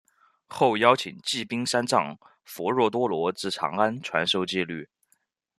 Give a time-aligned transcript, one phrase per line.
[0.47, 4.89] 后邀请罽宾三藏弗若多罗至长安传授戒律。